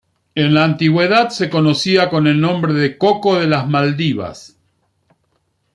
En 0.33 0.55
la 0.55 0.63
antigüedad 0.63 1.29
se 1.29 1.47
conocía 1.47 2.09
con 2.09 2.25
el 2.25 2.41
nombre 2.41 2.73
de 2.73 2.97
coco 2.97 3.37
de 3.39 3.45
las 3.45 3.67
Maldivas. 3.69 4.57